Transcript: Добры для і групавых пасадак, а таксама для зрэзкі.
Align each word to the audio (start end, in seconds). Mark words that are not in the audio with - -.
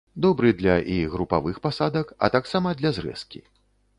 Добры 0.25 0.51
для 0.61 0.77
і 0.93 0.95
групавых 1.15 1.59
пасадак, 1.67 2.13
а 2.27 2.31
таксама 2.37 2.75
для 2.79 2.95
зрэзкі. 2.99 3.39